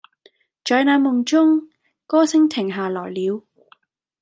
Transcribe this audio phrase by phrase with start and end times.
[0.63, 1.69] 在那夢中，
[2.07, 3.45] 歌聲停下來了